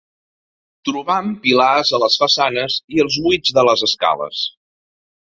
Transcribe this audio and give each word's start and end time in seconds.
Trobam 0.89 1.29
pilars 1.43 1.93
a 1.97 2.01
les 2.05 2.17
façanes 2.23 2.81
i 2.97 3.07
als 3.07 3.23
buits 3.29 3.57
de 3.59 3.71
les 3.71 3.89
escales. 3.93 4.45